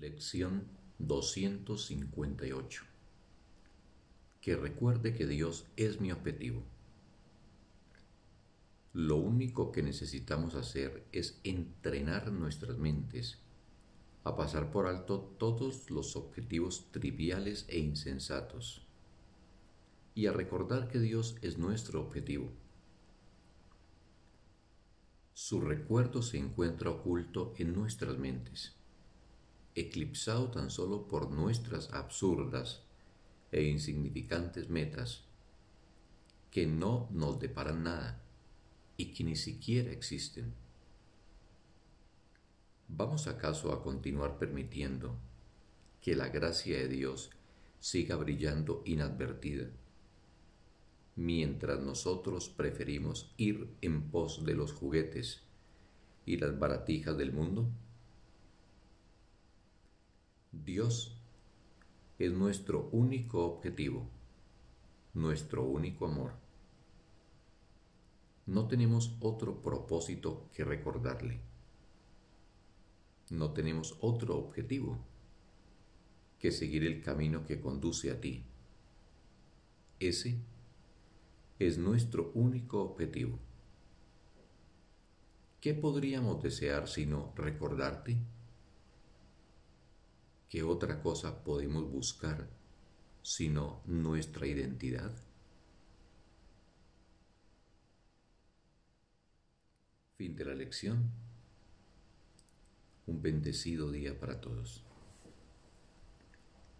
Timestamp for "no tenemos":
68.44-69.16, 73.30-73.96